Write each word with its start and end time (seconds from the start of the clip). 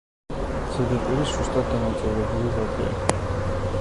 ზედაპირი 0.77 1.27
სუსტად 1.33 1.69
დანაწევრებული 1.75 2.55
ვაკეა. 2.57 3.21